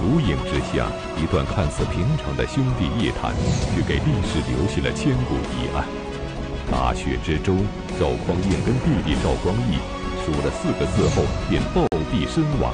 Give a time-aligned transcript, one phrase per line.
[0.00, 0.88] 烛影之下，
[1.20, 3.34] 一段看似平常的兄弟夜谈，
[3.76, 5.84] 却给历史留下了千古疑案。
[6.72, 7.58] 大雪之中，
[8.00, 9.76] 赵匡胤跟弟弟赵光义
[10.24, 12.72] 数了四个字后，便暴毙身亡。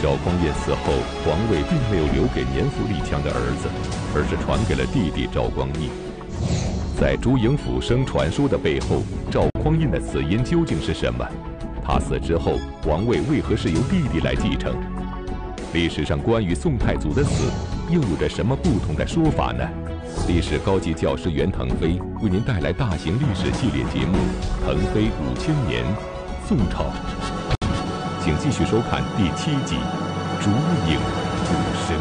[0.00, 0.94] 赵匡胤死后，
[1.26, 3.68] 皇位并没有留给年富力强的儿子，
[4.14, 5.90] 而是传给了弟弟赵光义。
[7.00, 11.26] 在烛影斧声传说的背后，赵匡胤的死因究竟是什么？
[11.84, 14.72] 他死之后，王位为何是由弟弟来继承？
[15.74, 17.52] 历史上关于宋太祖的死，
[17.92, 19.68] 又有着什么不同的说法呢？
[20.26, 24.16] 历史高级教师袁腾飞为您带来大型历史系列节目
[24.64, 25.84] 《腾飞五千年·
[26.48, 26.84] 宋朝》，
[28.24, 29.74] 请继续收看第七集
[30.42, 30.48] 《烛
[30.90, 30.98] 影
[31.44, 31.52] 斧
[31.86, 31.98] 声》。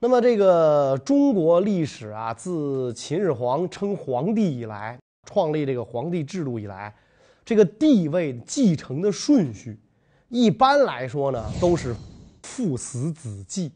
[0.00, 4.98] 那么，这个中国历史啊，自秦始皇称皇帝以来，
[5.30, 6.92] 创立这个皇帝制度以来，
[7.44, 9.78] 这个地位继承的顺序，
[10.32, 11.94] 一般来说呢，都是
[12.42, 13.70] 父死子继。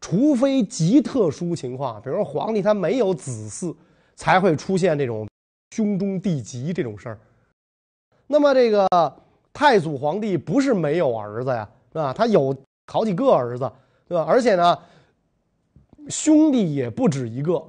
[0.00, 3.76] 除非极特殊情况，比如说皇帝他没有子嗣，
[4.14, 5.28] 才会出现这种
[5.74, 7.18] 兄终弟及这种事儿。
[8.26, 8.88] 那么，这个
[9.52, 12.14] 太祖皇帝不是没有儿子呀，是吧？
[12.14, 12.56] 他有
[12.90, 13.70] 好几个儿子，
[14.08, 14.24] 对吧？
[14.26, 14.78] 而且呢。
[16.08, 17.60] 兄弟也不止一个，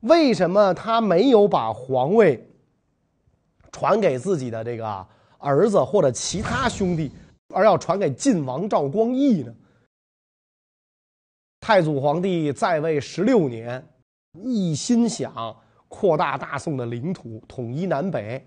[0.00, 2.46] 为什么他没有把皇位
[3.70, 5.06] 传给自己的这个
[5.42, 7.10] 儿子或者其他兄弟，
[7.52, 9.54] 而要传给晋王赵光义呢？
[11.60, 13.84] 太祖皇帝在位十六年，
[14.44, 15.54] 一心想
[15.88, 18.42] 扩大大宋的领土，统一南北，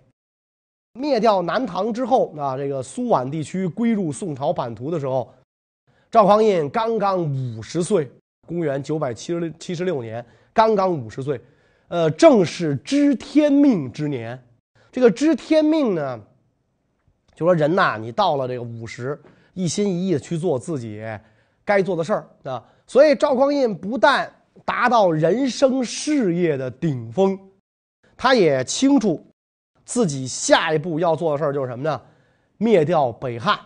[0.93, 5.31] 灭掉南唐之后啊，这个苏皖地区归入宋朝版图的时候，
[6.09, 8.09] 赵匡胤刚刚五十岁。
[8.47, 10.23] 公元九百七十六七十六年，
[10.53, 11.41] 刚刚五十岁，
[11.87, 14.39] 呃，正是知天命之年。
[14.91, 16.21] 这个知天命呢，
[17.35, 19.21] 就说人呐，你到了这个五十，
[19.53, 21.03] 一心一意的去做自己
[21.63, 22.63] 该做的事儿啊。
[22.87, 24.31] 所以赵匡胤不但
[24.63, 27.37] 达到人生事业的顶峰，
[28.17, 29.23] 他也清楚
[29.83, 32.01] 自己下一步要做的事儿就是什么呢？
[32.57, 33.59] 灭掉北汉，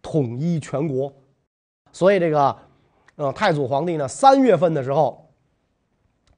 [0.00, 1.12] 统一全国。
[1.92, 2.56] 所以这个。
[3.18, 5.26] 呃，太祖皇帝呢，三月份的时候，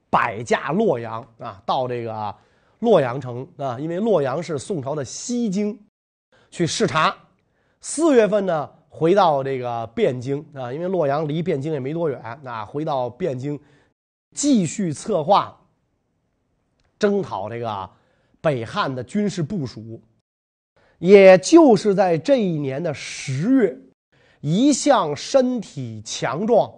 [0.08, 2.32] 摆驾洛阳啊，到这个
[2.78, 5.76] 洛阳城啊，因为洛阳是宋朝的西京，
[6.50, 7.16] 去视察。
[7.80, 13.58] 四月份呢，回到这个汴京啊，因为洛阳离汴京也没多远啊，回到汴京，
[14.34, 15.58] 继续策划
[16.98, 17.90] 征讨这个
[18.40, 20.00] 北汉的军事部署。
[20.98, 23.78] 也就是在这一年的十月。
[24.40, 26.72] 一向身体强壮、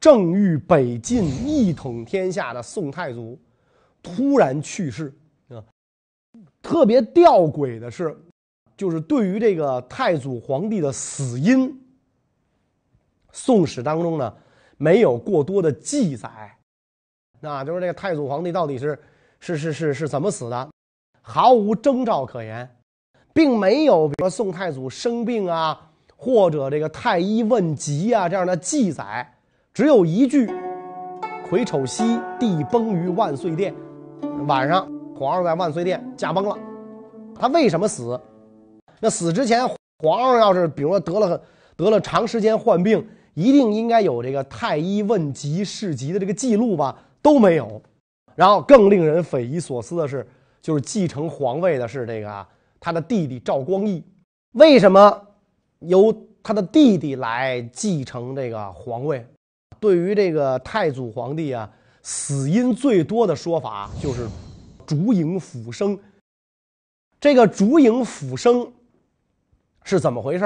[0.00, 3.38] 正欲北进一统天下的宋太祖，
[4.02, 5.14] 突然去世
[5.50, 5.62] 啊！
[6.62, 8.18] 特别吊诡的是，
[8.78, 11.68] 就是对于这个太祖皇帝的死因，
[13.32, 14.32] 《宋史》当中呢
[14.78, 16.56] 没有过多的记载，
[17.40, 18.98] 那就是这个太祖皇帝到底是
[19.40, 20.70] 是是是是怎么死的，
[21.20, 22.76] 毫无征兆可言，
[23.34, 25.84] 并没有比如说宋太祖生病啊。
[26.20, 29.24] 或者这个太医问疾啊这样的记载，
[29.72, 30.50] 只有一句
[31.48, 33.72] ：“癸丑夕，地崩于万岁殿。”
[34.48, 36.58] 晚上，皇上在万岁殿驾崩了。
[37.36, 38.20] 他为什么死？
[39.00, 39.66] 那死之前，
[39.98, 41.40] 皇上要是比如说得了
[41.76, 46.96] 得了长时间患病，一定应该有这个太医问疾事疾的这个记录吧？
[47.22, 47.80] 都没有。
[48.34, 50.26] 然后更令人匪夷所思的是，
[50.62, 52.46] 就是继承皇位的是这个
[52.78, 54.02] 他的弟弟赵光义，
[54.52, 55.26] 为什么？
[55.80, 59.24] 由他的弟弟来继承这个皇位。
[59.78, 61.70] 对于这个太祖皇帝啊，
[62.02, 64.28] 死因最多的说法就是
[64.84, 65.96] 烛影斧声。
[67.20, 68.72] 这个烛影斧声
[69.88, 70.44] 是怎么回事？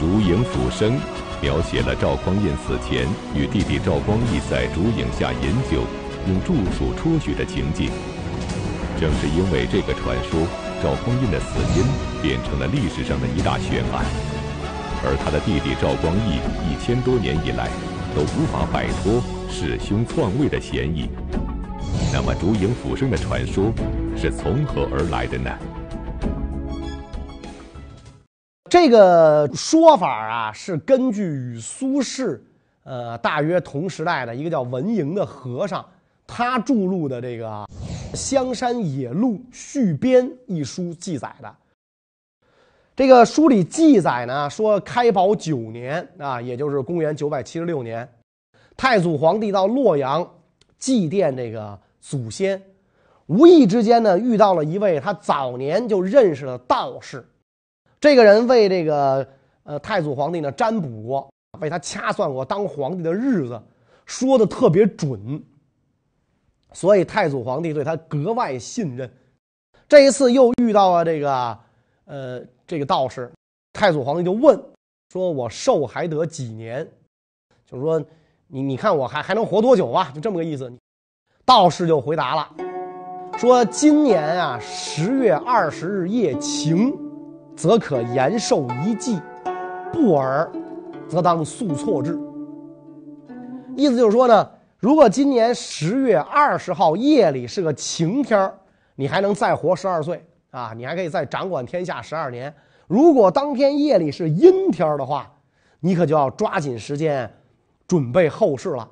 [0.00, 0.98] 烛影斧声
[1.40, 3.06] 描写了赵匡胤死前
[3.36, 5.84] 与弟弟赵光义在烛影下饮酒，
[6.26, 7.88] 用祝薯戳许的情景。
[8.98, 10.44] 正是因为这个传说。
[10.82, 11.86] 赵匡胤的死因
[12.20, 14.04] 变成了历史上的一大悬案，
[15.02, 17.70] 而他的弟弟赵光义一千多年以来
[18.14, 21.08] 都无法摆脱弑兄篡位的嫌疑。
[22.12, 23.72] 那么，烛影斧声的传说
[24.14, 25.50] 是从何而来的呢？
[28.74, 32.36] 这个说法啊，是根据与苏轼
[32.82, 35.86] 呃大约同时代的一个叫文莹的和尚，
[36.26, 37.64] 他著录的这个。
[38.16, 41.54] 《香山野录续编》一书记载的，
[42.96, 48.08] 这个书里记载呢，说开宝九年啊，也就是公元九百七十六年，
[48.76, 50.28] 太祖皇帝到洛阳
[50.80, 52.60] 祭奠这个祖先，
[53.26, 57.24] 无意之间呢，遇到了一位他早年就认识的道士。
[58.04, 59.26] 这个人为这个
[59.62, 63.58] 呃太祖皇帝呢占卜过，为他掐算过当皇帝的日子，
[64.04, 65.42] 说的特别准，
[66.74, 69.10] 所以太祖皇帝对他格外信任。
[69.88, 71.58] 这一次又遇到了这个
[72.04, 73.32] 呃这个道士，
[73.72, 74.62] 太祖皇帝就问
[75.10, 76.86] 说：“我寿还得几年？”
[77.64, 77.98] 就是说
[78.48, 80.12] 你你看我还还能活多久啊？
[80.14, 80.70] 就这么个意思。
[81.46, 82.50] 道士就回答了，
[83.38, 86.94] 说：“今年啊，十月二十日夜晴，
[87.56, 89.18] 则可延寿一季；
[89.92, 90.50] 不尔，
[91.08, 92.18] 则当速错之。”
[93.76, 98.52] 意思就是说呢，如果今年十月二十号夜里是个晴天
[98.94, 102.54] 你还能再活十二岁啊，你还可以再掌管天下十二年。
[102.86, 105.28] 如果当天夜里是阴天的话，
[105.80, 107.28] 你可就要抓紧时间
[107.88, 108.88] 准备后事了。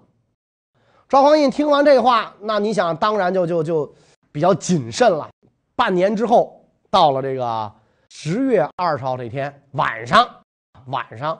[1.08, 3.94] 赵匡胤听完这话，那你想，当然就就就
[4.32, 5.28] 比较谨慎了。
[5.76, 6.60] 半年之后，
[6.90, 7.72] 到了这个
[8.14, 10.28] 十月二十号这天晚上，
[10.86, 11.36] 晚上，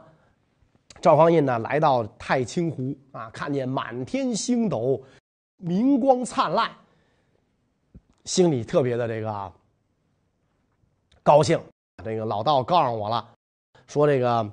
[1.02, 5.00] 赵匡胤呢来到太清湖啊，看见满天星斗，
[5.58, 6.68] 明光灿烂，
[8.24, 9.52] 心里特别的这个
[11.22, 11.60] 高兴。
[12.02, 13.28] 这个老道告诉我了，
[13.86, 14.50] 说这个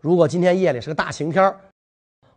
[0.00, 1.54] 如果今天夜里是个大晴天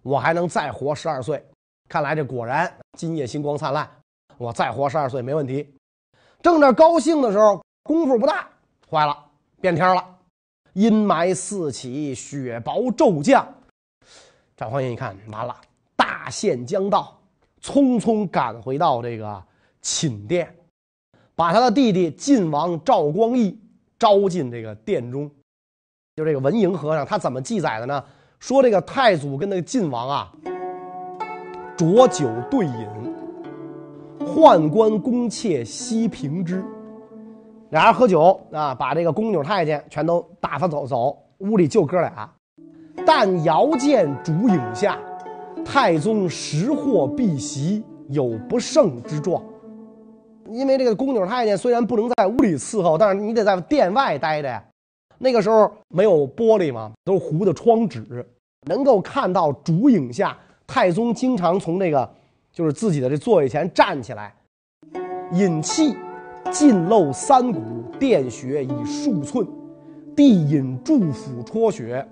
[0.04, 1.44] 我还能再活十二岁，
[1.88, 3.90] 看来这果然今夜星光灿烂，
[4.38, 5.74] 我再活十二岁没问题。
[6.44, 8.47] 正在高兴的时候，功夫不大，
[8.88, 9.18] 坏了，
[9.59, 10.06] 变天了，
[10.74, 13.44] 阴霾四起，雪雹骤降。
[14.56, 15.56] 赵匡胤一看，完了，
[15.95, 17.19] 大限将到，
[17.63, 19.44] 匆匆赶回到这个
[19.81, 20.56] 寝殿，
[21.33, 23.59] 把他的弟弟晋王赵光义
[23.97, 25.27] 招进这个殿中。
[26.15, 28.03] 就这个文营和尚，他怎么记载的呢？
[28.39, 30.31] 说这个太祖跟那个晋王啊，
[31.75, 32.88] 浊酒对饮，
[34.19, 36.63] 宦官宫妾悉平之。
[37.71, 42.30] 俩人喝酒啊，把这个宫女太监全都打发走走，屋里就哥俩。
[43.06, 44.98] 但遥见烛影下，
[45.63, 49.44] 太宗识货避席，有不胜之状。
[50.50, 54.63] 因为这个宫女太监虽然不能在屋里伺候，但是你得在殿外待着呀。
[55.19, 58.25] 那个时候没有玻璃嘛，都是糊的窗纸，
[58.68, 62.10] 能够看到烛影下，太宗经常从那个
[62.51, 64.33] 就是自己的这座位前站起来，
[65.33, 65.95] 饮气，
[66.51, 67.59] 尽漏三股，
[68.00, 69.47] 殿雪以数寸，
[70.15, 72.07] 帝引祝府戳雪，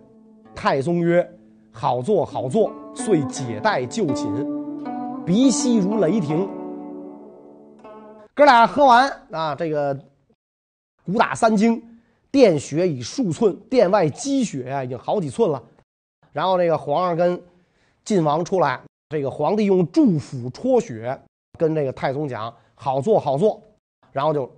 [0.53, 1.27] 太宗曰
[1.71, 4.27] ：“好坐好坐。”遂解带就寝，
[5.23, 6.49] 鼻息如雷霆。
[8.33, 9.95] 哥俩喝完啊，这个
[11.05, 11.81] 鼓打三更。
[12.29, 15.63] 殿雪已数寸，殿外积雪呀，已经好几寸了。
[16.31, 17.39] 然后这个皇上跟
[18.03, 18.79] 晋王出来，
[19.09, 21.19] 这个皇帝用祝府戳雪，
[21.57, 23.61] 跟这个太宗讲：“好坐，好坐。”
[24.11, 24.51] 然后就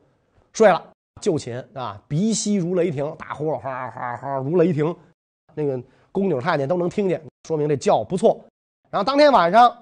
[0.54, 0.81] 睡了，
[1.22, 4.96] 就寝啊，鼻息如雷霆，打呼噜，哈哈哈如雷霆。
[5.56, 5.81] 那个
[6.12, 8.40] 宫女太监都能听见，说明这觉不错。
[8.90, 9.75] 然后当天晚上，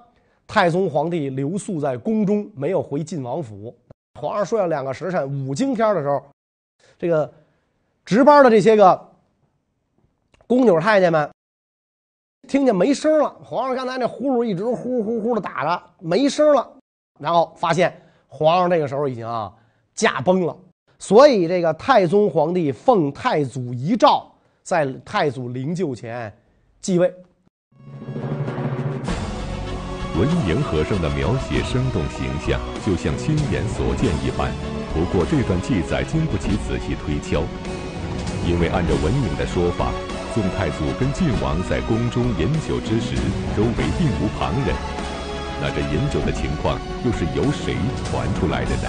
[0.46, 3.76] 太宗皇帝留宿在宫中，没有回晋王府。
[4.20, 6.24] 皇上睡了两个时辰，五更天的时候，
[6.98, 7.32] 这个。
[8.04, 9.06] 值班的这些个
[10.46, 11.30] 宫女太监们
[12.48, 16.66] 听见没声了，皇上刚才那呼噜一直呼呼呼的打着，没声了，
[17.20, 19.50] 然后发现皇上这个时候已经啊
[19.94, 20.56] 驾崩了，
[20.98, 24.30] 所以这个太宗皇帝奉太祖遗诏，
[24.62, 26.32] 在太祖灵柩前
[26.80, 27.12] 继位。
[30.18, 34.52] 文宁和尚的描写生动形象，就像亲眼所见一般。
[34.92, 37.42] 不过这段记载经不起仔细推敲。
[38.46, 39.92] 因为按照文颖的说法，
[40.34, 43.14] 宋太祖跟晋王在宫中饮酒之时，
[43.56, 44.74] 周围并无旁人。
[45.60, 47.74] 那这饮酒的情况又是由谁
[48.04, 48.88] 传出来的呢？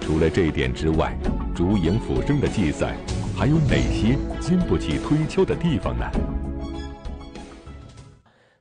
[0.00, 1.16] 除了这点之外，
[1.54, 2.96] 烛影斧声的记载
[3.36, 6.04] 还有哪些经不起推敲的地方呢？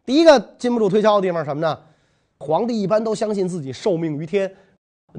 [0.06, 1.78] 第一个经不住推敲的地方是什么呢？
[2.38, 4.52] 皇帝一般都相信自己受命于天，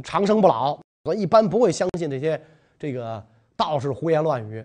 [0.02, 2.40] 长生不老，所以一般不会相信这些
[2.78, 3.24] 这个。
[3.54, 4.64] 道士胡言乱语，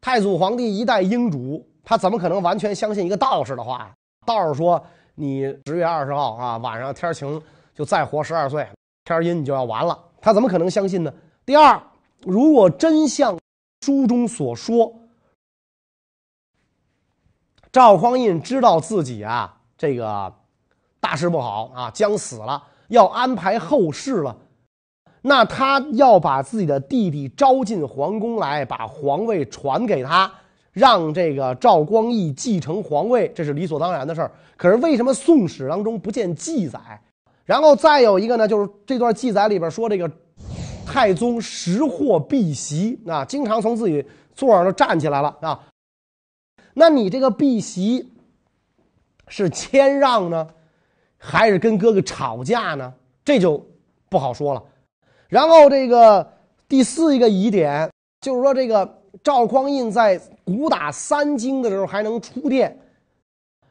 [0.00, 3.94] 太祖皇帝一代英主，他怎么可能完全相信一个道士的话？
[4.24, 4.84] 道士说
[5.16, 7.42] ：“你十月二十号啊，晚上天晴
[7.74, 8.68] 就再活十二岁，
[9.04, 11.12] 天阴你就要完了。”他怎么可能相信呢？
[11.44, 11.80] 第二，
[12.22, 13.38] 如果真像
[13.80, 14.92] 书中所说，
[17.72, 20.32] 赵匡胤知道自己啊这个
[21.00, 24.36] 大事不好啊，将死了，要安排后事了。
[25.22, 30.32] 那他要把自己的弟弟招进皇宫来，把皇位传给他，
[30.76, 34.30] 让这个赵光义继承皇位，这是理所当然的事儿。
[34.58, 36.78] 可是为什么《宋史》当中不见记载？
[37.46, 40.10] 然后再有一个呢，就是这段记载里边说这个
[40.84, 44.04] 太宗识货避席啊，经常从自己
[44.34, 45.58] 座上就站起来了啊。
[46.74, 48.12] 那你这个避席
[49.28, 50.46] 是谦让呢，
[51.16, 52.92] 还是跟哥哥吵架呢？
[53.24, 53.66] 这就
[54.10, 54.62] 不好说了。
[55.28, 56.34] 然后这个
[56.68, 57.90] 第四一个疑点
[58.20, 62.78] 就是说，这个赵匡胤在鼓打三更的时候还能出殿，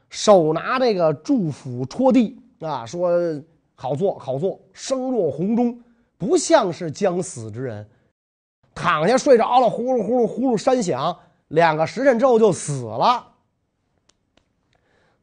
[0.10, 3.10] 手拿这个祝福戳地啊，说
[3.76, 5.82] 好坐好坐，声若洪钟，
[6.18, 7.88] 不像是将死之人。
[8.74, 11.18] 躺下睡着了，呼噜呼噜呼噜山响，
[11.50, 13.26] 两个时辰之后就死了，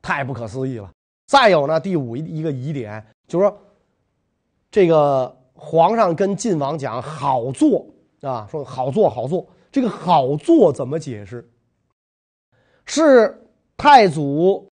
[0.00, 0.90] 太不可思议了。
[1.26, 3.58] 再有呢，第五一个疑点就是说，
[4.70, 5.36] 这个。
[5.54, 7.86] 皇上跟晋王讲好做
[8.22, 11.48] 啊，说好做好做，这个好做怎么解释？
[12.84, 13.42] 是
[13.76, 14.68] 太祖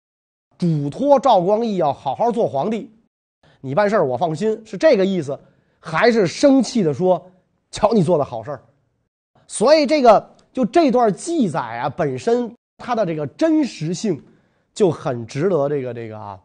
[0.57, 2.91] 嘱托赵光义要好好做皇帝，
[3.61, 5.39] 你办事我放心，是这个意思，
[5.79, 7.31] 还是生气的说，
[7.71, 8.59] 瞧你做的好事
[9.47, 14.21] 所以这个就这段记载啊，本身它的这个真实性
[14.73, 16.37] 就很值得这个这个啊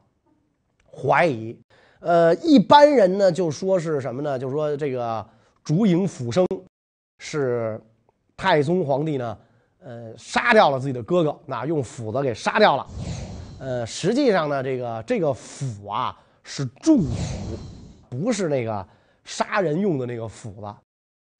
[0.92, 1.58] 怀疑。
[1.98, 4.38] 呃，一般人呢就说是什么呢？
[4.38, 5.26] 就说这个
[5.64, 6.46] 烛影斧声
[7.18, 7.80] 是
[8.36, 9.38] 太宗皇帝呢，
[9.78, 12.86] 呃，杀掉了自己的哥哥，那用斧子给杀掉了。
[13.58, 17.56] 呃，实际上呢，这个这个斧啊是祝斧，
[18.08, 18.86] 不是那个
[19.24, 20.74] 杀人用的那个斧子。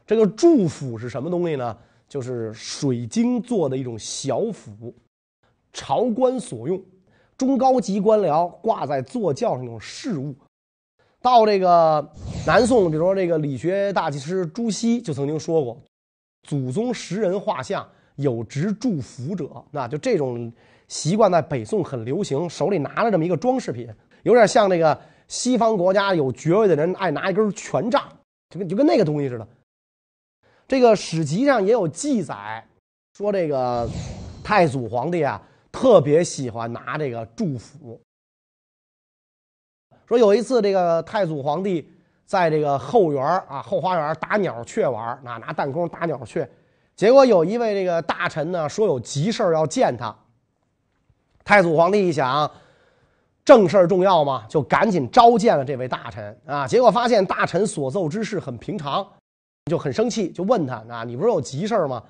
[0.06, 1.76] 这个祝斧是什么东西呢？
[2.06, 4.94] 就是水晶做的一种小斧，
[5.72, 6.80] 朝官所用，
[7.36, 10.34] 中高级官僚挂在座轿上那种饰物。
[11.20, 12.06] 到这个
[12.46, 15.82] 南宋，比如说这个理学大祭师朱熹就曾经说过，
[16.44, 20.52] 祖宗十人画像有执祝福者，那就这种
[20.86, 24.96] 习惯在北宋很流行，手里拿着这么一个装饰品，有点像那个
[25.26, 28.06] 西方国家有爵位的人爱拿一根权杖，
[28.50, 29.48] 就跟就跟那个东西似的。
[30.68, 32.64] 这个史籍上也有记载，
[33.14, 33.88] 说这个
[34.42, 38.00] 太祖皇帝啊特别喜欢拿这个祝福。
[40.06, 41.90] 说有一次，这个太祖皇帝
[42.26, 46.48] 在这个后园啊后花园打鸟雀玩那拿弹弓打鸟雀，
[46.96, 50.14] 结果有一位这个大臣呢说有急事要见他。
[51.44, 52.50] 太祖皇帝一想，
[53.44, 56.66] 正事重要嘛，就赶紧召见了这位大臣啊。
[56.66, 59.06] 结果发现大臣所奏之事很平常，
[59.70, 62.02] 就很生气，就问他啊，你不是有急事吗？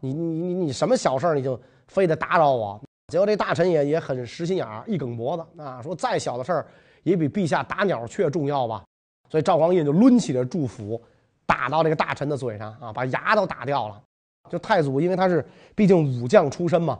[0.00, 2.80] 你你你你什么小事你就非得打扰我？
[3.12, 6.66] 结果这大臣也也很实心眼，一梗脖子啊，说再小的事儿。
[7.04, 8.84] 也比陛下打鸟雀重要吧，
[9.28, 11.00] 所以赵匡胤就抡起了祝福，
[11.46, 14.02] 打到这个大臣的嘴上啊，把牙都打掉了。
[14.48, 16.98] 就太祖，因为他是毕竟武将出身嘛，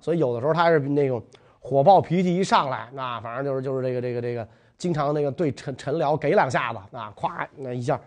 [0.00, 1.22] 所以有的时候他是那种
[1.60, 4.48] 火爆脾气一上来，那反正就是就是这个这个这个，
[4.78, 8.00] 经常那个对臣臣僚给两下子啊，咵那一下，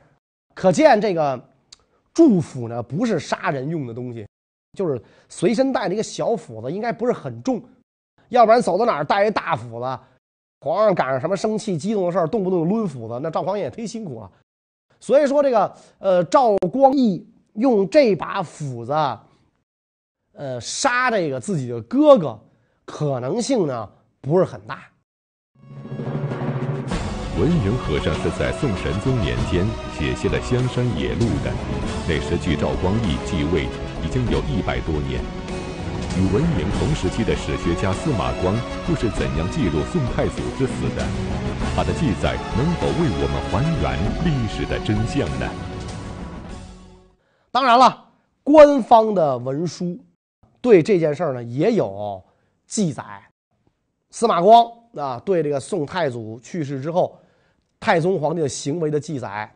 [0.55, 1.39] 可见这个
[2.11, 4.25] 祝福呢不是杀人用的东西，
[4.75, 4.99] 就是
[5.29, 7.61] 随身带着一个小斧子，应该不是很重，
[8.29, 9.99] 要不然走到哪儿带一大斧子。
[10.63, 14.29] 皇上赶上什么生气、激动的事儿，动不动抡斧子，那赵匡胤也忒辛苦了。
[14.99, 18.93] 所以说，这个呃，赵光义用这把斧子，
[20.33, 22.39] 呃，杀这个自己的哥哥，
[22.85, 23.89] 可能性呢
[24.21, 24.83] 不是很大。
[27.39, 29.65] 文颖和尚是在宋神宗年间
[29.97, 31.51] 写下了《香山野录》的，
[32.07, 33.65] 那时距赵光义继位
[34.05, 35.23] 已经有一百多年。
[36.17, 38.53] 与文明同时期的史学家司马光
[38.89, 41.01] 又是怎样记录宋太祖之死的？
[41.73, 45.49] 他的记载能否为我们还原历史的真相呢？
[47.49, 48.09] 当然了，
[48.43, 49.97] 官方的文书
[50.59, 52.21] 对这件事儿呢也有
[52.67, 53.03] 记载。
[54.09, 57.17] 司马光啊，对这个宋太祖去世之后，
[57.79, 59.49] 太宗皇帝的行为的记载，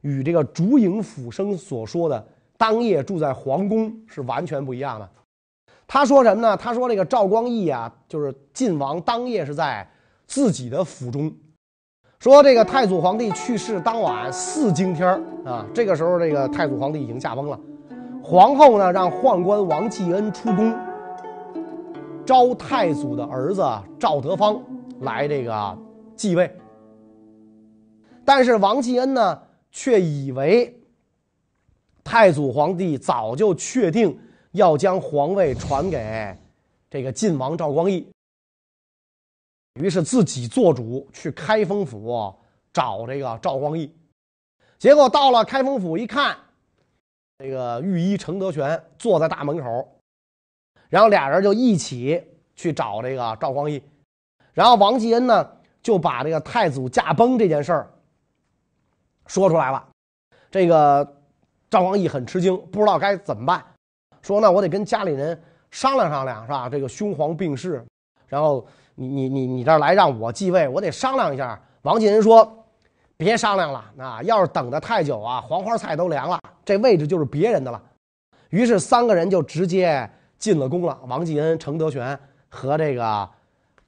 [0.00, 2.26] 与这个烛影斧声所说的
[2.56, 5.10] 当夜住在皇宫是完全不一样的。
[5.92, 6.56] 他说什么呢？
[6.56, 9.84] 他说这个赵光义啊，就是晋王当夜是在
[10.24, 11.34] 自己的府中。
[12.20, 17.58] 说这个太祖皇帝去世当晚四更天啊，这个时候这个太祖皇帝已经驾崩了。
[18.22, 20.72] 皇后呢让宦官王继恩出宫，
[22.24, 23.68] 招太祖的儿子
[23.98, 24.62] 赵德芳
[25.00, 25.76] 来这个
[26.14, 26.56] 继位。
[28.24, 29.36] 但是王继恩呢
[29.72, 30.72] 却以为
[32.04, 34.16] 太祖皇帝早就确定。
[34.52, 36.36] 要将皇位传给
[36.88, 38.10] 这个晋王赵光义，
[39.80, 42.34] 于是自己做主去开封府
[42.72, 43.94] 找这个赵光义。
[44.78, 46.36] 结果到了开封府一看，
[47.38, 49.88] 这个御医程德全坐在大门口，
[50.88, 52.22] 然后俩人就一起
[52.56, 53.82] 去找这个赵光义。
[54.52, 55.48] 然后王继恩呢
[55.82, 57.92] 就把这个太祖驾崩这件事儿
[59.26, 59.88] 说出来了。
[60.50, 61.22] 这个
[61.70, 63.64] 赵光义很吃惊，不知道该怎么办，
[64.22, 66.68] 说那我得跟家里人商量商量，是吧？
[66.68, 67.84] 这个兄皇病逝，
[68.26, 71.60] 然后你你你你这儿来让我继位，我得商量一下。
[71.82, 72.64] 王继恩说
[73.16, 77.82] ：“别商量了，那，要是等的太久啊，黄花菜都凉了，这位置就是别人的了。”
[78.50, 80.98] 于是三个人就直接进了宫了。
[81.06, 83.28] 王继恩、程德全和这个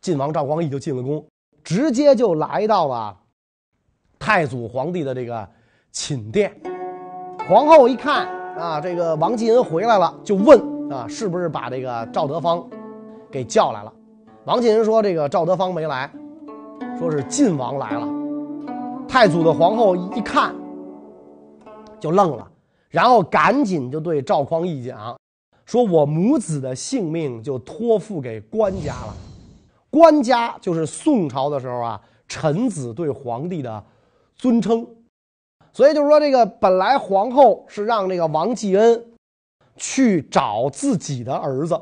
[0.00, 1.22] 晋王赵光义就进了宫，
[1.62, 3.14] 直接就来到了
[4.18, 5.46] 太祖皇帝的这个
[5.90, 6.54] 寝殿。
[7.48, 8.26] 皇后一看
[8.58, 12.64] 啊，这个王继恩回来了，就问啊，是不是把这个赵德芳
[13.30, 13.92] 给叫来了？
[14.44, 16.10] 王继恩说：“这个赵德芳没来。”
[16.98, 18.06] 说是晋王来了，
[19.08, 20.54] 太祖的皇后一看
[21.98, 22.46] 就愣了，
[22.90, 25.16] 然后赶紧就对赵匡胤讲
[25.64, 29.14] ：“说我母子的性命就托付给官家了。
[29.90, 33.82] 官家就是宋朝的时候啊，臣子对皇帝的
[34.36, 34.86] 尊称。
[35.72, 39.04] 所以就是说，这个本来皇后是让这个王继恩
[39.76, 41.80] 去找自己的儿子，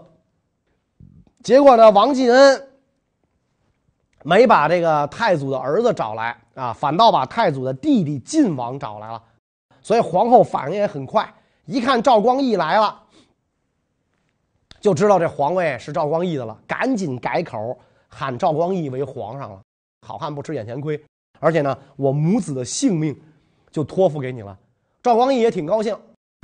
[1.42, 2.66] 结果呢，王继恩。”
[4.23, 9.23] 没把这个太祖的儿子找来啊，反倒把太祖的弟弟晋王找来了，
[9.80, 11.26] 所以皇后反应也很快，
[11.64, 13.02] 一看赵光义来了，
[14.78, 17.75] 就知道这皇位是赵光义的了，赶紧改口
[18.09, 19.62] 喊赵光义为皇上了。
[20.06, 21.02] 好汉不吃眼前亏，
[21.38, 23.18] 而且呢，我母子的性命
[23.71, 24.57] 就托付给你了。
[25.03, 25.97] 赵光义也挺高兴，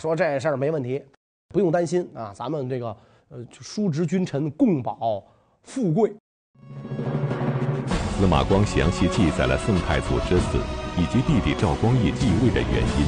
[0.02, 1.02] 说这事儿没问题，
[1.48, 2.96] 不用担心啊，咱们这个
[3.28, 5.22] 呃叔侄君臣共保
[5.62, 6.14] 富贵。
[8.18, 10.58] 司马光详细记载了宋太祖之死
[10.96, 13.06] 以及弟弟赵光义继位的原因。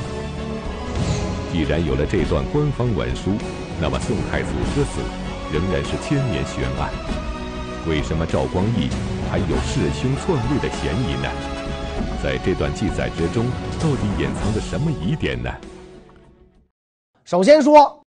[1.50, 3.32] 既然有了这段官方文书，
[3.80, 5.00] 那么宋太祖之死
[5.50, 6.90] 仍然是千年悬案。
[7.88, 8.90] 为什么赵光义
[9.30, 11.57] 还有弑兄篡位的嫌疑呢？
[12.22, 13.46] 在这段记载之中，
[13.80, 15.50] 到底隐藏着什么疑点呢？
[17.24, 18.02] 首先说，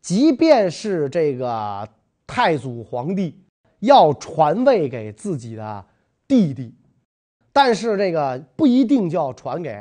[0.00, 1.88] 即便是这个
[2.26, 3.38] 太祖皇帝
[3.80, 5.84] 要传位给自己的。
[6.28, 6.74] 弟弟，
[7.52, 9.76] 但是这个不一定就要传给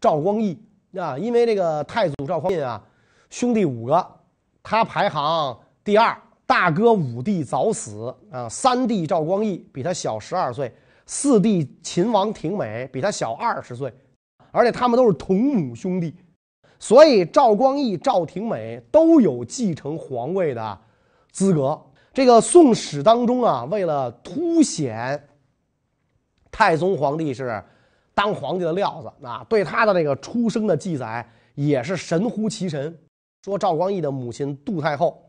[0.00, 0.56] 赵光义
[0.96, 2.80] 啊，因为这个太祖赵匡胤啊，
[3.28, 4.06] 兄弟五个，
[4.62, 10.72] 他排行第二，大哥武帝早死啊，三弟赵光义比他小十二岁，
[11.12, 13.92] 四弟秦王廷美比他小二十岁，
[14.52, 16.14] 而且他们都是同母兄弟，
[16.78, 20.78] 所以赵光义、赵廷美都有继承皇位的
[21.32, 21.76] 资格。
[22.14, 25.20] 这个《宋史》当中啊，为了凸显。
[26.48, 27.60] 太宗皇帝是
[28.14, 32.96] 当皇帝的料子啊，对他的这个出生的记载也是神乎其神。
[33.44, 35.20] 说赵光义的母亲杜太后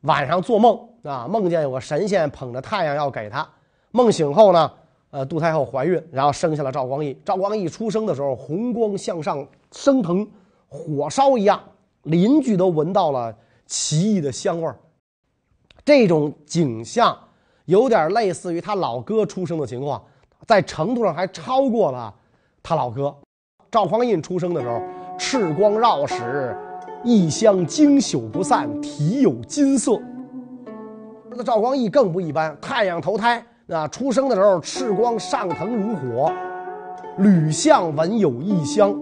[0.00, 3.48] 晚上做梦啊，梦见有个神仙捧着太阳要给他。
[3.92, 4.72] 梦醒后呢，
[5.16, 7.18] 呃，杜太后怀孕，然后生下了赵光义。
[7.24, 10.28] 赵光义出生的时候红光向上升腾，
[10.68, 11.58] 火烧一样，
[12.02, 14.76] 邻居都闻到了奇异的香味儿。
[15.86, 17.18] 这种景象
[17.64, 20.04] 有点类似于他老哥出生的情况。
[20.46, 22.14] 在程度上还超过了
[22.62, 23.16] 他老哥
[23.70, 24.82] 赵匡胤出生的时候，
[25.18, 26.54] 赤光绕室，
[27.02, 29.98] 异香经久不散，体有金色。
[31.30, 36.32] 那赵光义更不一般，太阳投胎啊，出生的时候赤光上腾如火，
[37.18, 38.94] 屡相闻有异香。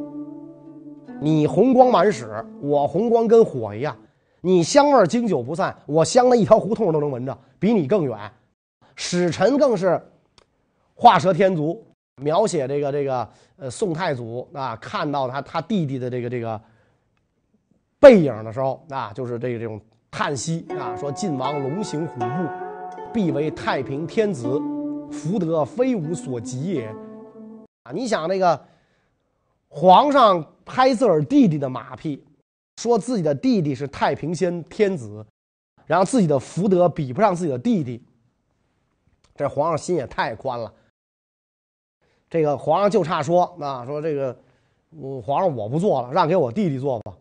[1.21, 3.97] 你红光满室，我红光跟火一样，
[4.41, 8.19] 你香味经久不散，我香的一条胡同都能闻着，比你更远。
[8.97, 10.01] 使臣更是。
[10.97, 11.85] 画蛇添足，
[12.23, 16.59] 描写这个这个呃宋太祖啊，看到他他弟弟的这个这个
[17.99, 19.81] 背影的时候啊，就是这个这种
[20.13, 22.27] 叹息啊，说晋王龙行虎步，
[23.15, 24.61] 必为太平天子，
[25.09, 26.93] 福德非吾所及也
[27.85, 27.93] 啊！
[27.93, 28.61] 你想那个
[29.69, 32.21] 皇上拍自个儿弟弟的马屁，
[32.83, 35.25] 说自己的弟弟是太平先天子，
[35.87, 38.03] 然后自己的福德比不上自己的弟弟，
[39.37, 40.73] 这皇上心也太宽了。
[42.29, 44.37] 这个皇上就差说啊，说这个，
[44.91, 47.13] 我皇上我不做了，让给我弟弟做吧。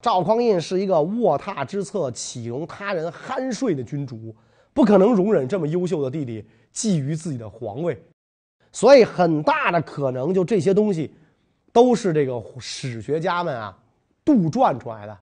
[0.00, 4.34] 赵匡胤是一个卧榻之侧岂容他人酣睡的君主，
[4.74, 8.00] 不可能容忍这么优秀的弟弟觊觎自己的皇位，
[8.72, 11.14] 所以很大的可能就这些东西，
[11.72, 13.76] 都是这个史学家们啊
[14.24, 15.18] 杜撰出来的。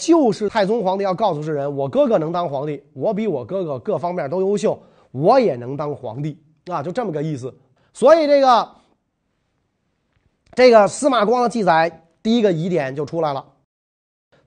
[0.00, 6.36] 就是太宗皇帝要告诉世人，我哥哥能当皇帝，我比我哥哥各方面都优秀，我也能当皇帝
[6.66, 7.54] 啊，就这么个意思。
[7.92, 8.68] 所以这个。
[10.56, 13.44] 这个司马光的记载，第一个疑点就出来了：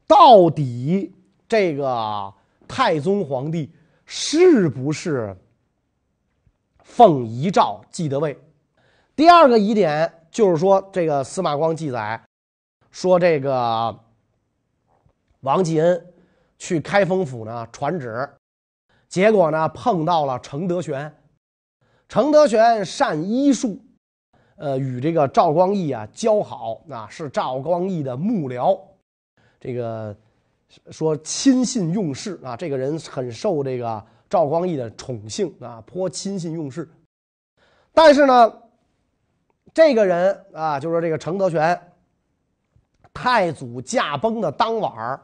[0.08, 1.14] 到底
[1.50, 2.34] 这个
[2.66, 3.70] 太宗皇帝
[4.10, 5.38] 是不是
[6.80, 8.40] 奉遗诏继的位？
[9.18, 12.20] 第二个疑点就是说，这个司马光记载
[12.90, 14.00] 说这个
[15.42, 16.14] 王继恩
[16.58, 18.28] 去开封府呢传旨，
[19.10, 21.14] 结果呢碰到了程德玄。
[22.08, 23.78] 程德玄善医术，
[24.56, 28.80] 呃，与这个赵光义啊交好，啊是赵光义的幕僚。
[29.60, 30.16] 这个
[30.92, 36.90] 说亲信用事啊，这个人很受这个赵光义的宠幸啊，颇亲信用事。
[37.94, 38.54] 但是呢，
[39.74, 41.80] 这个人啊，就说这个程德全，
[43.14, 45.20] 太祖驾崩的当晚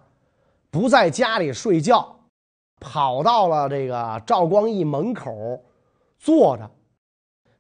[0.72, 2.18] 不在家里睡觉，
[2.80, 5.64] 跑到了这个赵光义门口。
[6.18, 6.72] 坐着，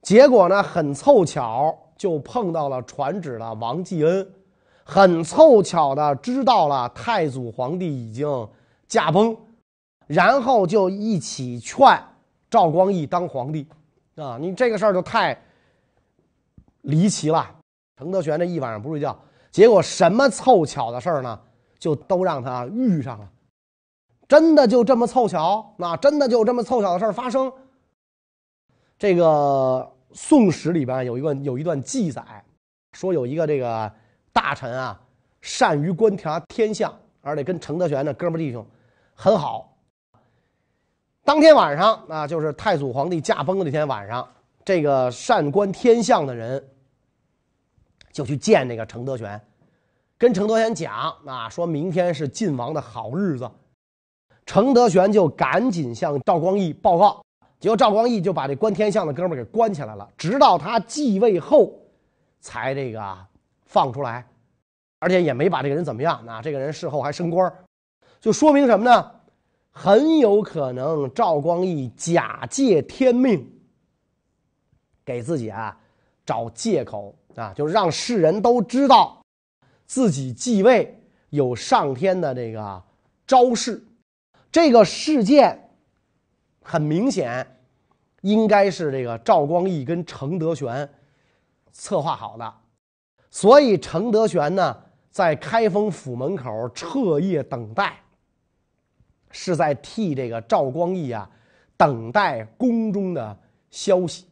[0.02, 4.26] 结果呢，很凑巧就碰到了传旨的王继恩，
[4.84, 8.50] 很凑巧的知道了太祖皇帝已经
[8.88, 9.36] 驾崩，
[10.08, 12.02] 然后就一起劝
[12.50, 13.67] 赵光义当皇帝，
[14.15, 15.39] 啊，你这个事儿就太
[16.82, 17.56] 离奇了。
[17.98, 19.17] 程德玄这一晚上不睡觉，
[19.52, 21.39] 结果什么凑巧的事儿呢？
[21.80, 23.30] 就都让他遇上了，
[24.28, 25.76] 真的就这么凑巧？
[25.78, 27.52] 那真的就这么凑巧的事儿发生？
[28.98, 32.24] 这个《宋史》里边有一个有一段记载，
[32.93, 33.91] 说有一个这个
[34.34, 35.00] 大臣啊，
[35.41, 38.65] 善于观察天象，而且跟程德玄的哥们弟兄
[39.13, 39.78] 很好。
[41.24, 44.28] 当天晚上啊，就是太祖皇帝驾崩的那天晚上，
[44.65, 46.62] 这个善观天象的人
[48.12, 49.39] 就去见那个程德玄，
[50.17, 50.93] 跟程德玄讲
[51.26, 53.50] 啊，说明天是晋王的好日子。
[54.46, 57.24] 程德玄就赶紧向赵光义报告。
[57.62, 61.74] 结果赵光义就把这观天象的哥们给关起来了，直到他继位后，
[62.41, 63.02] 才这个
[63.74, 64.24] 放出来，
[65.00, 66.22] 而且也没把这个人怎么样。
[66.28, 67.52] 那这个人事后还升官，
[68.20, 69.12] 就说明什么呢？
[69.72, 73.52] 很有可能赵光义假借天命，
[75.04, 75.76] 给自己啊
[76.24, 79.20] 找借口啊，就让世人都知道
[79.88, 80.96] 自己继位
[81.32, 82.84] 有上天的这个
[83.26, 83.84] 昭示。
[84.52, 85.72] 这个事件
[86.62, 87.50] 很明显。
[88.24, 90.90] 应该是这个赵光义跟程德玄
[91.74, 92.54] 策划好的，
[93.34, 94.78] 所以程德玄呢
[95.10, 97.98] 在开封府门口彻夜等待，
[99.32, 101.28] 是在替这个赵光义啊
[101.76, 103.36] 等待宫中的
[103.72, 104.28] 消息。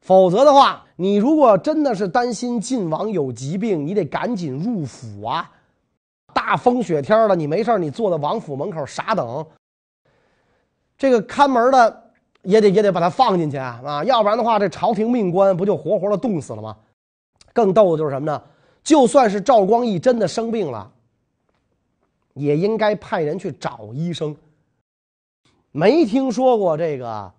[0.00, 5.52] 否则的话，你如果真的是担心晋王有疾病，你得赶紧入府啊！
[6.32, 9.46] 大风雪天的，你没事你坐在王府门口傻等，
[10.96, 12.04] 这个看门的。
[12.42, 14.04] 也得也得把他放进去啊啊！
[14.04, 16.76] 要不然的话，这朝廷命官不就活活的冻死了吗？
[17.56, 18.42] 更逗的就是什么呢？
[18.84, 20.92] 就算是赵光义真的生病了，
[22.34, 24.36] 也应该派人去找医生。
[25.72, 27.32] 没听说过这个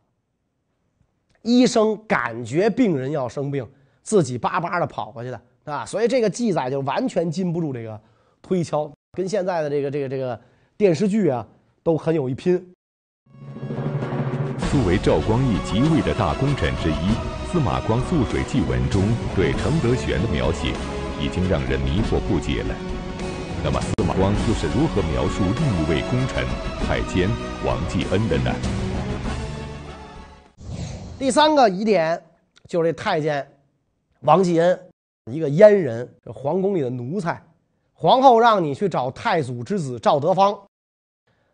[1.44, 3.70] 医生感觉病人要生病，
[4.02, 5.86] 自己巴巴的跑过去的啊！
[5.86, 8.02] 所以这个记载就完全禁不住这个
[8.42, 10.42] 推敲，跟现在的这个这个这个
[10.76, 11.48] 电视剧啊
[11.84, 12.74] 都很有一拼。
[14.72, 20.74] 作为赵光义即位的大功臣之一，司马光《涑水记文》中对程德玄的描写，
[21.18, 22.76] 已经让人迷惑不解了。
[23.64, 26.46] 那么，司马光又是如何描述另一位功臣
[26.86, 27.30] 太监
[27.66, 28.54] 王继恩的呢？
[31.18, 32.22] 第三个疑点
[32.68, 33.50] 就是这太监
[34.24, 34.78] 王继恩，
[35.32, 37.42] 一个阉人，皇宫里的奴才，
[37.94, 40.54] 皇后让你去找太祖之子赵德芳，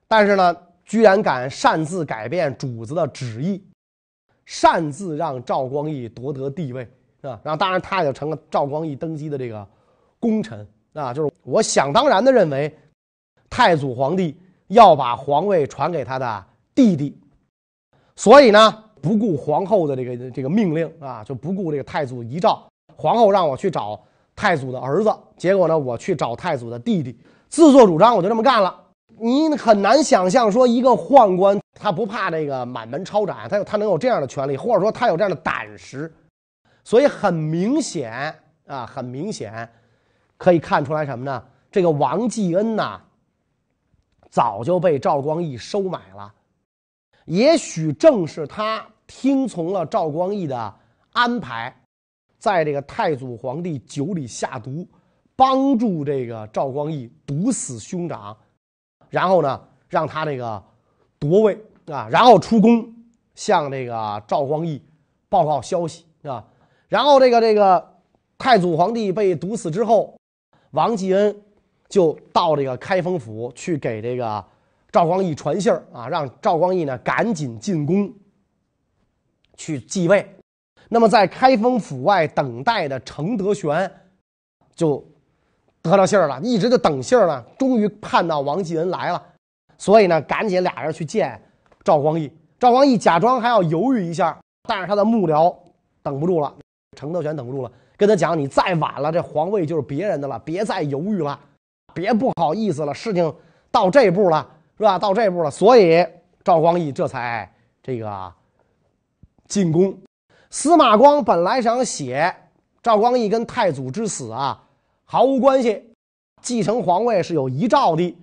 [0.07, 0.57] 但是呢？
[0.85, 3.63] 居然敢擅自改变主子的旨意，
[4.45, 6.83] 擅自让赵光义夺得帝位，
[7.21, 7.39] 是吧？
[7.43, 9.65] 然后当然他也成了赵光义登基的这个
[10.19, 11.13] 功臣啊。
[11.13, 12.73] 就是我想当然的认为，
[13.49, 17.17] 太祖皇帝要把皇位传给他的弟弟，
[18.15, 22.61] 所以呢不顾皇后的这个这个命令啊，就不顾这个太祖遗诏，
[22.95, 24.01] 皇后让我去找
[24.35, 27.17] 太祖的儿子，结果呢我去找太祖的弟弟，
[27.49, 28.79] 自作主张，我就这么干了。
[29.19, 36.09] 你很难想象说一个宦官他不怕这个满门抄斩，他有他能有这样的权利，或者说他有这样的胆识，
[36.81, 38.33] 所以很明显
[38.65, 39.69] 啊，很明显
[40.37, 41.43] 可以看出来什么呢？
[41.69, 43.01] 这个王继恩呐，
[44.29, 46.33] 早就被赵光义收买了，
[47.25, 50.73] 也许正是他听从了赵光义的
[51.11, 51.75] 安排，
[52.39, 54.87] 在这个太祖皇帝酒里下毒，
[55.35, 58.37] 帮助这个赵光义毒死兄长。
[59.09, 60.63] 然后呢，让他这个
[61.19, 62.93] 夺位啊，然后出宫
[63.35, 64.81] 向这个赵光义
[65.29, 66.45] 报告消息啊。
[66.87, 67.95] 然后这个这个
[68.37, 70.15] 太祖皇帝被毒死之后，
[70.71, 71.35] 王继恩
[71.89, 74.43] 就到这个开封府去给这个
[74.91, 78.11] 赵光义传信儿啊，让赵光义呢赶紧进宫
[79.57, 80.35] 去继位。
[80.89, 83.91] 那么在开封府外等待的程德玄
[84.75, 85.03] 就
[85.81, 89.23] 得到信儿了，一直就等信儿了，终于盼到王继恩来了，
[89.77, 91.41] 所以呢，赶紧俩人去见
[91.83, 92.31] 赵光义。
[92.59, 95.53] 赵光义假装还要犹豫一下，但是他的幕僚
[96.01, 96.53] 等不住了，
[96.95, 101.37] 程德全等不住了，跟他讲：“你再晚了，这皇位就是别人的了，别再犹豫了，
[101.93, 103.35] 别不好意思了，事情
[103.69, 104.97] 到这步了，是吧？
[104.97, 106.05] 到这步了。”所以
[106.43, 108.33] 赵光义这才这个
[109.49, 109.97] 进宫。
[110.49, 112.33] 司马光本来想写
[112.81, 114.63] 赵光义跟太祖之死啊
[115.03, 115.83] 毫无关系，
[116.41, 118.15] 继承皇位是有遗诏的，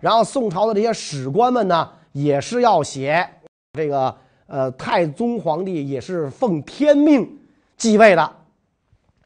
[0.00, 3.28] 然后宋朝的这些史官们呢也是要写。
[3.72, 7.38] 这个呃，太宗皇帝也是奉天命
[7.76, 8.36] 继位的，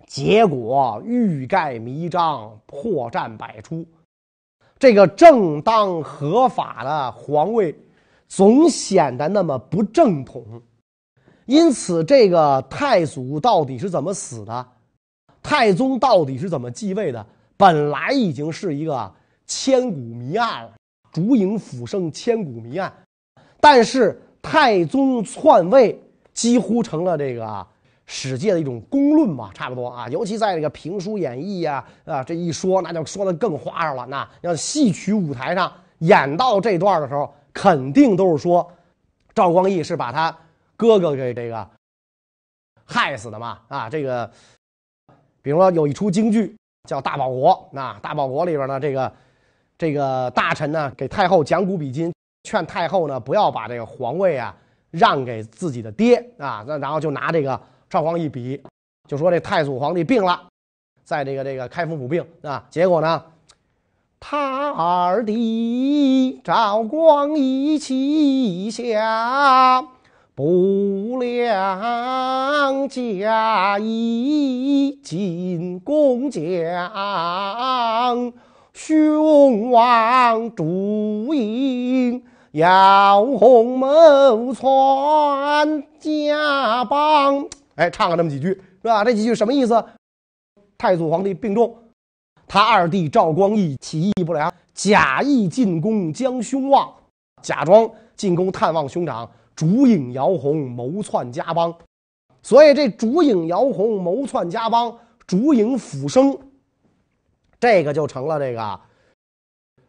[0.06, 3.86] 结果欲盖弥彰，破绽百出。
[4.78, 7.76] 这个正当合法的皇位，
[8.28, 10.62] 总显得那么不正统。
[11.46, 14.66] 因此，这个太祖到底是怎么死的？
[15.42, 17.26] 太宗到底是怎么继位的？
[17.56, 19.12] 本来已经是一个
[19.46, 20.72] 千古谜案了，
[21.18, 22.92] 烛影斧声，千古谜案。
[23.60, 24.20] 但是。
[24.40, 26.00] 太宗篡位
[26.32, 27.66] 几乎成了这个
[28.06, 30.08] 史界的一种公论嘛，差不多啊。
[30.08, 34.06] 尤其在这个评书演义呀，啊，这一说那就说的更花哨了。
[34.06, 38.66] 那要戏曲舞台上演到这段的时候，肯定都是说
[39.34, 40.34] 赵光义是把他
[40.76, 41.68] 哥哥给这个
[42.86, 43.58] 害死的嘛。
[43.66, 44.30] 啊，这个
[45.42, 46.56] 比如说有一出京剧
[46.88, 49.12] 叫《大保国》，那《大保国》里边呢，这个
[49.78, 52.12] 这个大臣呢给太后讲古比今。
[52.44, 54.54] 劝太后呢，不要把这个皇位啊
[54.90, 56.64] 让给自己的爹啊。
[56.66, 57.60] 那然后就拿这个
[57.90, 58.62] 赵光义比，
[59.06, 60.40] 就说这太祖皇帝病了，
[61.04, 62.64] 在这个这个开封府病啊。
[62.70, 63.22] 结果呢，
[64.18, 69.86] 他二弟赵光义旗下
[70.34, 76.42] 不良驾衣进宫将，
[78.80, 82.22] 雄王烛影。
[82.52, 89.04] 姚红谋篡家邦，哎，唱了这么几句，是吧？
[89.04, 89.84] 这几句什么意思？
[90.78, 91.74] 太祖皇帝病重，
[92.46, 96.88] 他二弟赵光义起义不良，假意进宫将凶望，
[97.42, 101.74] 假装进宫探望兄长，烛影姚红谋篡家邦。
[102.44, 106.38] 所以这烛影姚红谋篡家邦，烛影斧声，
[107.60, 108.80] 这个就成了这个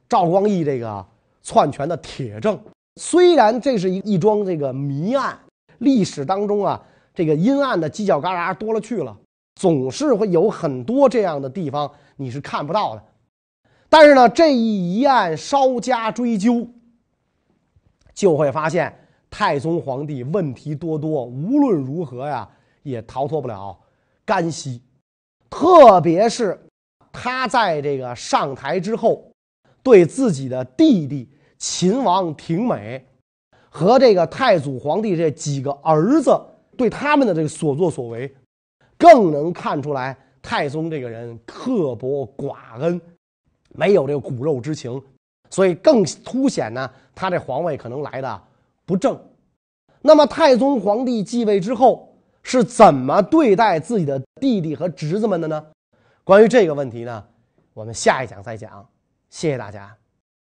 [0.07, 1.05] 赵光义这个。
[1.41, 2.59] 篡权的铁证，
[2.97, 5.39] 虽然这是一一桩这个谜案，
[5.79, 6.79] 历史当中啊，
[7.15, 9.17] 这个阴暗的犄角旮旯多了去了，
[9.55, 13.03] 总是会有很多这样的地方你是看不到的。
[13.87, 16.67] 但是呢，这一疑案稍加追究，
[18.13, 18.93] 就会发现
[19.31, 22.47] 太宗皇帝问题多多，无论如何呀，
[22.83, 23.75] 也逃脱不了
[24.23, 24.83] 干系。
[25.49, 26.68] 特别是
[27.11, 29.23] 他在这个上台之后。
[29.81, 33.03] 对自己的弟弟秦王廷美
[33.69, 36.37] 和这个太祖皇帝这几个儿子，
[36.75, 38.31] 对他们的这个所作所为，
[38.97, 42.99] 更能看出来太宗这个人刻薄寡恩，
[43.69, 45.01] 没有这个骨肉之情，
[45.49, 48.43] 所以更凸显呢他这皇位可能来的
[48.85, 49.17] 不正。
[50.01, 55.65] 那么太宗皇帝继位之后是怎么对待自己的弟弟和侄子们的呢？
[56.29, 57.25] 关于这个问题呢，
[57.73, 58.87] 我们下一讲再讲。
[59.31, 59.97] 谢谢大家。